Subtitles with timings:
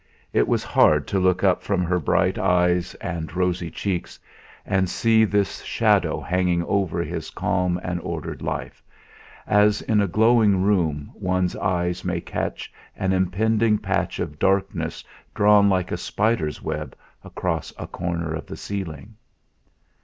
[0.33, 4.17] It was hard to look up from her bright eyes and rosy cheeks
[4.65, 8.81] and see this shadow hanging above his calm and ordered life,
[9.45, 15.03] as in a glowing room one's eye may catch an impending patch of darkness
[15.35, 19.13] drawn like a spider's web across a corner of the ceiling.